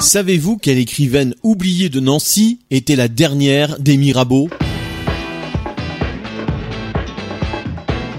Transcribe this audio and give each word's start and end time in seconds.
Savez-vous 0.00 0.56
quelle 0.56 0.78
écrivaine 0.78 1.34
oubliée 1.42 1.90
de 1.90 2.00
Nancy 2.00 2.60
était 2.70 2.96
la 2.96 3.06
dernière 3.06 3.78
des 3.78 3.98
Mirabeau 3.98 4.48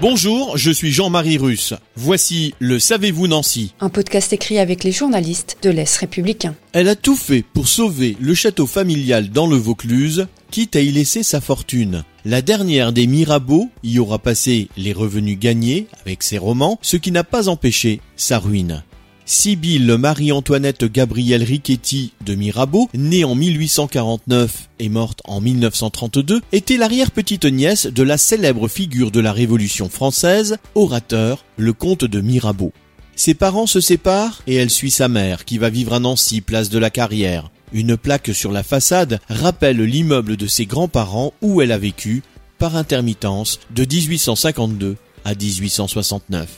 Bonjour, 0.00 0.56
je 0.56 0.70
suis 0.70 0.92
Jean-Marie 0.92 1.38
Russe. 1.38 1.74
Voici 1.96 2.54
le 2.60 2.78
Savez-vous 2.78 3.26
Nancy 3.26 3.74
Un 3.80 3.88
podcast 3.88 4.32
écrit 4.32 4.60
avec 4.60 4.84
les 4.84 4.92
journalistes 4.92 5.58
de 5.62 5.70
l'Est 5.70 5.96
républicain. 5.96 6.54
Elle 6.72 6.88
a 6.88 6.94
tout 6.94 7.16
fait 7.16 7.44
pour 7.52 7.66
sauver 7.66 8.16
le 8.20 8.34
château 8.34 8.68
familial 8.68 9.30
dans 9.30 9.48
le 9.48 9.56
Vaucluse, 9.56 10.28
quitte 10.52 10.76
à 10.76 10.80
y 10.80 10.92
laisser 10.92 11.24
sa 11.24 11.40
fortune. 11.40 12.04
La 12.24 12.42
dernière 12.42 12.92
des 12.92 13.08
Mirabeau 13.08 13.70
y 13.82 13.98
aura 13.98 14.20
passé 14.20 14.68
les 14.76 14.92
revenus 14.92 15.36
gagnés 15.36 15.88
avec 16.06 16.22
ses 16.22 16.38
romans, 16.38 16.78
ce 16.80 16.96
qui 16.96 17.10
n'a 17.10 17.24
pas 17.24 17.48
empêché 17.48 18.00
sa 18.14 18.38
ruine. 18.38 18.84
Sibylle 19.24 19.96
Marie-Antoinette 19.96 20.84
Gabrielle 20.84 21.42
Richetti 21.42 22.12
de 22.24 22.34
Mirabeau, 22.34 22.88
née 22.94 23.24
en 23.24 23.34
1849 23.34 24.68
et 24.78 24.88
morte 24.88 25.20
en 25.24 25.40
1932, 25.40 26.40
était 26.52 26.76
l'arrière-petite 26.76 27.44
nièce 27.44 27.86
de 27.86 28.02
la 28.02 28.18
célèbre 28.18 28.68
figure 28.68 29.10
de 29.10 29.20
la 29.20 29.32
Révolution 29.32 29.88
française, 29.88 30.56
orateur, 30.74 31.44
le 31.56 31.72
comte 31.72 32.04
de 32.04 32.20
Mirabeau. 32.20 32.72
Ses 33.14 33.34
parents 33.34 33.66
se 33.66 33.80
séparent 33.80 34.42
et 34.46 34.56
elle 34.56 34.70
suit 34.70 34.90
sa 34.90 35.08
mère 35.08 35.44
qui 35.44 35.58
va 35.58 35.70
vivre 35.70 35.92
à 35.92 36.00
Nancy, 36.00 36.40
place 36.40 36.70
de 36.70 36.78
la 36.78 36.90
Carrière. 36.90 37.50
Une 37.72 37.96
plaque 37.96 38.34
sur 38.34 38.52
la 38.52 38.62
façade 38.62 39.20
rappelle 39.28 39.80
l'immeuble 39.80 40.36
de 40.36 40.46
ses 40.46 40.66
grands-parents 40.66 41.32
où 41.40 41.62
elle 41.62 41.72
a 41.72 41.78
vécu, 41.78 42.22
par 42.58 42.76
intermittence, 42.76 43.60
de 43.70 43.84
1852 43.84 44.96
à 45.24 45.34
1869. 45.34 46.48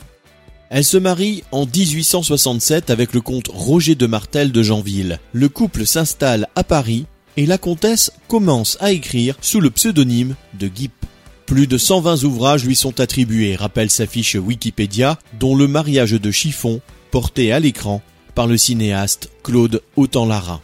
Elle 0.69 0.83
se 0.83 0.97
marie 0.97 1.43
en 1.51 1.65
1867 1.65 2.89
avec 2.89 3.13
le 3.13 3.21
comte 3.21 3.49
Roger 3.49 3.93
de 3.93 4.07
Martel 4.07 4.51
de 4.51 4.63
Janville. 4.63 5.19
Le 5.31 5.47
couple 5.47 5.85
s'installe 5.85 6.47
à 6.55 6.63
Paris 6.63 7.05
et 7.37 7.45
la 7.45 7.59
comtesse 7.59 8.11
commence 8.27 8.77
à 8.79 8.91
écrire 8.91 9.37
sous 9.41 9.61
le 9.61 9.69
pseudonyme 9.69 10.35
de 10.59 10.67
Guip. 10.67 10.93
Plus 11.45 11.67
de 11.67 11.77
120 11.77 12.23
ouvrages 12.23 12.65
lui 12.65 12.75
sont 12.75 12.99
attribués, 12.99 13.55
rappelle 13.55 13.91
sa 13.91 14.07
fiche 14.07 14.35
Wikipédia, 14.35 15.19
dont 15.39 15.55
le 15.55 15.67
mariage 15.67 16.13
de 16.13 16.31
chiffon, 16.31 16.81
porté 17.11 17.51
à 17.51 17.59
l'écran 17.59 18.01
par 18.33 18.47
le 18.47 18.57
cinéaste 18.57 19.29
Claude 19.43 19.83
Autant-Lara. 19.95 20.61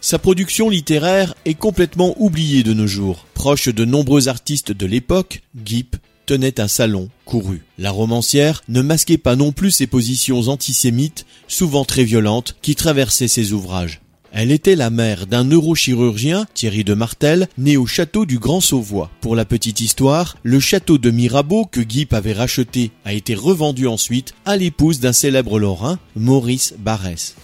Sa 0.00 0.20
production 0.20 0.70
littéraire 0.70 1.34
est 1.44 1.54
complètement 1.54 2.14
oubliée 2.18 2.62
de 2.62 2.72
nos 2.72 2.86
jours. 2.86 3.26
Proche 3.34 3.68
de 3.68 3.84
nombreux 3.84 4.28
artistes 4.28 4.70
de 4.70 4.86
l'époque, 4.86 5.42
Guip 5.56 5.96
tenait 6.26 6.60
un 6.60 6.68
salon 6.68 7.08
couru. 7.24 7.62
La 7.78 7.90
romancière 7.90 8.62
ne 8.68 8.82
masquait 8.82 9.16
pas 9.16 9.36
non 9.36 9.52
plus 9.52 9.70
ses 9.70 9.86
positions 9.86 10.48
antisémites, 10.48 11.24
souvent 11.48 11.84
très 11.84 12.04
violentes, 12.04 12.56
qui 12.60 12.74
traversaient 12.74 13.28
ses 13.28 13.52
ouvrages. 13.52 14.00
Elle 14.38 14.52
était 14.52 14.76
la 14.76 14.90
mère 14.90 15.26
d'un 15.26 15.44
neurochirurgien, 15.44 16.46
Thierry 16.52 16.84
de 16.84 16.92
Martel, 16.92 17.48
né 17.56 17.78
au 17.78 17.86
château 17.86 18.26
du 18.26 18.38
Grand 18.38 18.60
Sauvois. 18.60 19.10
Pour 19.22 19.34
la 19.34 19.46
petite 19.46 19.80
histoire, 19.80 20.36
le 20.42 20.60
château 20.60 20.98
de 20.98 21.10
Mirabeau 21.10 21.64
que 21.64 21.80
Guip 21.80 22.12
avait 22.12 22.34
racheté 22.34 22.90
a 23.06 23.14
été 23.14 23.34
revendu 23.34 23.86
ensuite 23.86 24.34
à 24.44 24.58
l'épouse 24.58 25.00
d'un 25.00 25.14
célèbre 25.14 25.58
lorrain, 25.58 25.98
Maurice 26.16 26.74
Barrès. 26.78 27.34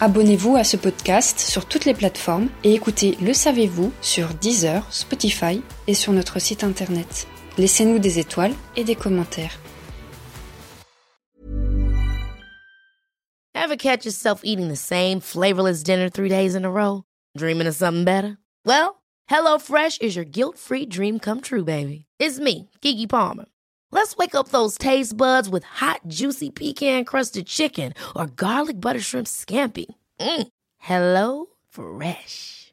Abonnez-vous 0.00 0.56
à 0.56 0.64
ce 0.64 0.76
podcast 0.76 1.38
sur 1.38 1.66
toutes 1.66 1.84
les 1.84 1.94
plateformes 1.94 2.48
et 2.64 2.72
écoutez 2.72 3.16
Le 3.22 3.34
Savez-vous 3.34 3.92
sur 4.00 4.28
Deezer, 4.40 4.84
Spotify 4.90 5.60
et 5.86 5.94
sur 5.94 6.12
notre 6.12 6.40
site 6.40 6.64
internet. 6.64 7.28
Laissez-nous 7.58 7.98
des 7.98 8.18
étoiles 8.18 8.54
et 8.76 8.84
des 8.84 8.94
commentaires. 8.94 9.58
Ever 13.54 13.76
catch 13.76 14.04
yourself 14.04 14.40
eating 14.42 14.68
the 14.68 14.76
same 14.76 15.20
flavorless 15.20 15.82
dinner 15.82 16.08
three 16.08 16.28
days 16.28 16.54
in 16.54 16.64
a 16.64 16.70
row? 16.70 17.04
Dreaming 17.36 17.68
of 17.68 17.74
something 17.74 18.04
better? 18.04 18.38
Well, 18.64 19.02
HelloFresh 19.30 20.00
is 20.02 20.16
your 20.16 20.24
guilt-free 20.24 20.86
dream 20.86 21.18
come 21.18 21.40
true, 21.40 21.64
baby. 21.64 22.06
It's 22.18 22.40
me, 22.40 22.70
Kiki 22.80 23.06
Palmer. 23.06 23.46
Let's 23.92 24.16
wake 24.16 24.34
up 24.34 24.48
those 24.48 24.78
taste 24.78 25.16
buds 25.16 25.48
with 25.48 25.64
hot, 25.64 26.00
juicy 26.08 26.50
pecan-crusted 26.50 27.46
chicken 27.46 27.92
or 28.16 28.26
garlic 28.26 28.80
butter 28.80 29.00
shrimp 29.00 29.26
scampi. 29.26 29.86
Mm. 30.20 30.46
Hello 30.78 31.46
Fresh. 31.68 32.59